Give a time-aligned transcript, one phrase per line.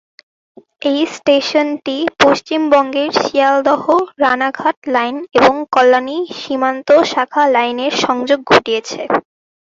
[0.81, 9.01] এই স্টেশনটি পশ্চিমবঙ্গের শিয়ালদহ-রাণাঘাট লাইন এবং কল্যাণী সীমান্ত শাখা লাইনের সংযোগ ঘটিয়েছে।